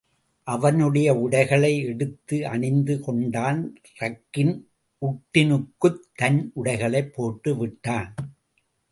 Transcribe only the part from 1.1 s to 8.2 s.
உடைகளை எடுத்து அணிந்து கொண்டான் ரக்கின் உட்டினுக்குத் தன் உடைகளைப் போட்டு விட்டான்.